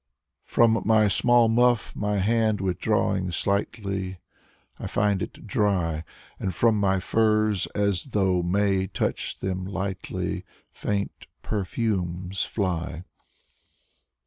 [0.45, 4.17] From my small muff my hand withdrawing slightly,
[4.79, 6.03] I find it dry.
[6.39, 10.43] And from my furs, as though May touched them lightly.
[10.71, 13.03] Faint perfumes ily.